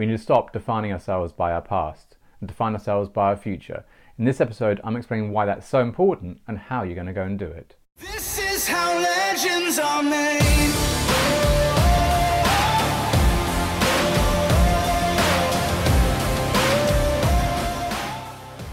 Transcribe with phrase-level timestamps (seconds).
[0.00, 3.84] We need to stop defining ourselves by our past and define ourselves by our future.
[4.16, 7.24] In this episode, I'm explaining why that's so important and how you're going to go
[7.24, 7.76] and do it.
[7.98, 10.40] This is how legends are made.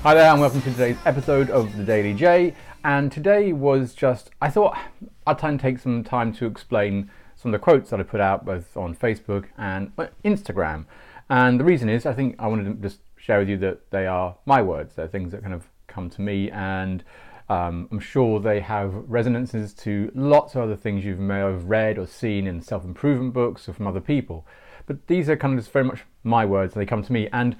[0.03, 2.55] Hi there, and welcome to today's episode of the Daily J.
[2.85, 4.77] And today was just, I thought
[5.25, 8.21] I'd try and take some time to explain some of the quotes that I put
[8.21, 9.91] out both on Facebook and
[10.23, 10.85] Instagram.
[11.29, 14.07] And the reason is, I think I wanted to just share with you that they
[14.07, 14.95] are my words.
[14.95, 17.03] They're things that kind of come to me, and
[17.49, 21.97] um, I'm sure they have resonances to lots of other things you may have read
[21.97, 24.45] or seen in self improvement books or from other people.
[24.85, 27.27] But these are kind of just very much my words, and they come to me.
[27.31, 27.57] And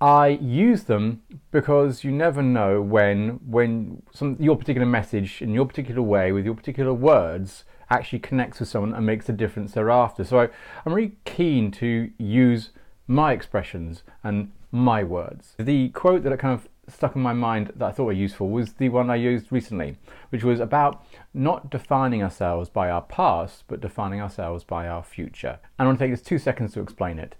[0.00, 5.64] I use them because you never know when when some your particular message in your
[5.64, 10.24] particular way with your particular words actually connects with someone and makes a difference thereafter.
[10.24, 10.48] So I,
[10.84, 12.70] I'm really keen to use
[13.06, 15.54] my expressions and my words.
[15.58, 18.74] The quote that kind of stuck in my mind that I thought were useful was
[18.74, 19.96] the one I used recently,
[20.30, 25.58] which was about not defining ourselves by our past, but defining ourselves by our future.
[25.78, 27.36] And I want to take just two seconds to explain it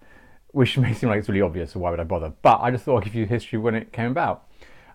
[0.53, 2.33] which may seem like it's really obvious, so why would I bother?
[2.43, 4.47] But I just thought I'd give you history when it came about.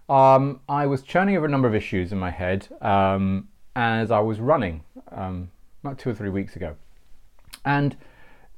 [0.08, 4.20] Um, I was churning over a number of issues in my head um, as I
[4.20, 5.52] was running um,
[5.84, 6.76] about two or three weeks ago.
[7.66, 7.98] And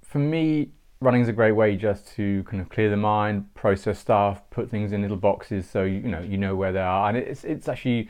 [0.03, 0.69] for me,
[1.01, 4.69] running is a great way just to kind of clear the mind, process stuff, put
[4.69, 7.67] things in little boxes so you, know you know where they are, and it's it's
[7.67, 8.09] actually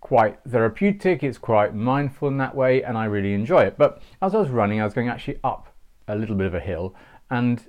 [0.00, 1.22] quite therapeutic.
[1.22, 3.76] It's quite mindful in that way, and I really enjoy it.
[3.76, 5.74] But as I was running, I was going actually up
[6.08, 6.94] a little bit of a hill,
[7.30, 7.64] and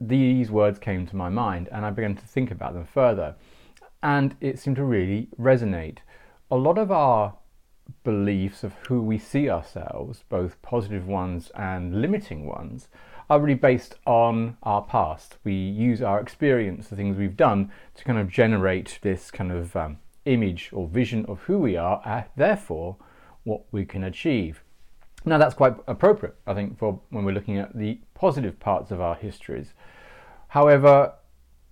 [0.00, 3.36] these words came to my mind and I began to think about them further.
[4.02, 5.98] And it seemed to really resonate.
[6.50, 7.34] A lot of our
[8.02, 12.88] beliefs of who we see ourselves, both positive ones and limiting ones,
[13.30, 15.38] are really based on our past.
[15.44, 19.76] We use our experience, the things we've done, to kind of generate this kind of
[19.76, 22.96] um, image or vision of who we are, and therefore
[23.44, 24.64] what we can achieve.
[25.24, 29.00] Now that's quite appropriate, I think, for when we're looking at the positive parts of
[29.00, 29.74] our histories.
[30.48, 31.12] However,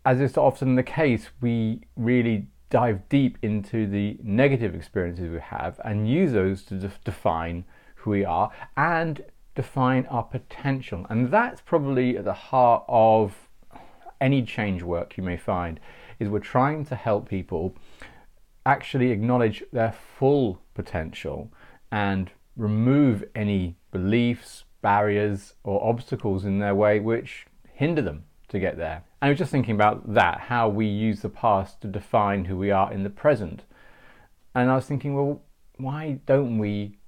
[0.05, 5.81] as is often the case, we really dive deep into the negative experiences we have
[5.85, 7.65] and use those to de- define
[7.97, 9.25] who we are and
[9.59, 11.05] define our potential.
[11.11, 13.49] And that's probably at the heart of
[14.21, 15.81] any change work you may find
[16.21, 17.75] is we're trying to help people
[18.65, 21.53] actually acknowledge their full potential
[21.91, 28.77] and remove any beliefs, barriers, or obstacles in their way which hinder them to get
[28.77, 29.03] there.
[29.21, 32.57] And I was just thinking about that, how we use the past to define who
[32.57, 33.65] we are in the present.
[34.55, 35.43] And I was thinking, well,
[35.79, 36.99] why don't we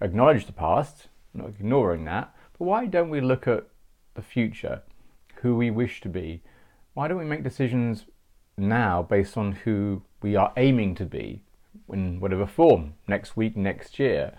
[0.00, 3.66] acknowledge the past, not ignoring that, but why don't we look at
[4.14, 4.82] the future,
[5.36, 6.42] who we wish to be?
[6.94, 8.06] Why don't we make decisions
[8.56, 11.42] now based on who we are aiming to be
[11.92, 14.34] in whatever form, next week, next year?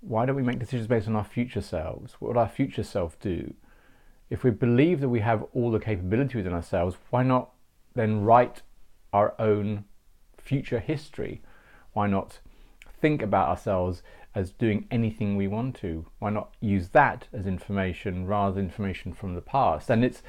[0.00, 2.14] why don't we make decisions based on our future selves?
[2.18, 3.54] What would our future self do?
[4.30, 7.50] If we believe that we have all the capability within ourselves, why not
[7.94, 8.62] then write
[9.12, 9.84] our own
[10.38, 11.42] future history?
[11.92, 12.40] Why not
[13.00, 14.02] think about ourselves
[14.34, 16.06] as doing anything we want to?
[16.18, 19.90] Why not use that as information rather than information from the past?
[19.90, 20.22] And it's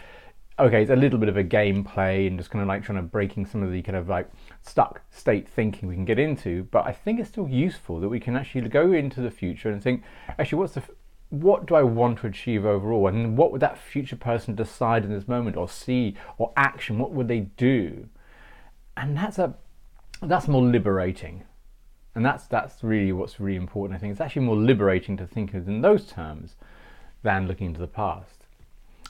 [0.60, 3.02] okay, it's a little bit of a gameplay and just kind of like trying to
[3.02, 4.30] breaking some of the kind of like
[4.62, 6.64] stuck state thinking we can get into.
[6.72, 9.82] But I think it's still useful that we can actually go into the future and
[9.82, 10.04] think,
[10.38, 10.84] actually, what's the
[11.30, 15.14] what do I want to achieve overall, and what would that future person decide in
[15.14, 17.00] this moment, or see, or action?
[17.00, 18.10] What would they do?
[18.98, 19.56] And that's a
[20.22, 21.44] that's more liberating,
[22.16, 23.98] and that's that's really what's really important.
[23.98, 26.56] I think it's actually more liberating to think of in those terms
[27.24, 28.42] than looking into the past.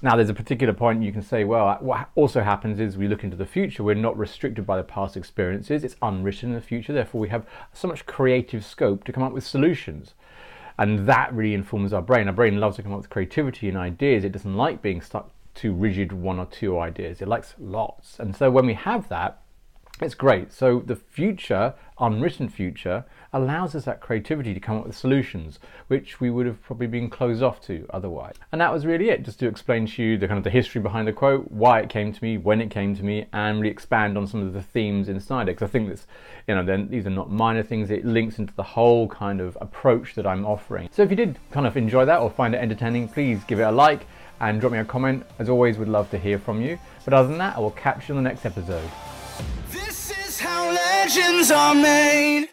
[0.03, 3.23] Now, there's a particular point you can say, well, what also happens is we look
[3.23, 6.91] into the future, we're not restricted by the past experiences, it's unwritten in the future,
[6.91, 10.15] therefore, we have so much creative scope to come up with solutions.
[10.79, 12.27] And that really informs our brain.
[12.27, 15.29] Our brain loves to come up with creativity and ideas, it doesn't like being stuck
[15.53, 18.19] to rigid one or two ideas, it likes lots.
[18.19, 19.40] And so, when we have that,
[20.01, 20.51] it's great.
[20.51, 26.19] So the future, unwritten future, allows us that creativity to come up with solutions, which
[26.19, 28.35] we would have probably been closed off to otherwise.
[28.51, 30.81] And that was really it, just to explain to you the kind of the history
[30.81, 33.71] behind the quote, why it came to me, when it came to me, and really
[33.71, 35.53] expand on some of the themes inside it.
[35.53, 36.07] Because I think this,
[36.47, 37.91] you know, then these are not minor things.
[37.91, 40.89] It links into the whole kind of approach that I'm offering.
[40.91, 43.63] So if you did kind of enjoy that or find it entertaining, please give it
[43.63, 44.07] a like
[44.39, 45.25] and drop me a comment.
[45.37, 46.79] As always, would love to hear from you.
[47.05, 48.89] But other than that, I will catch you on the next episode
[51.03, 52.49] legends are made.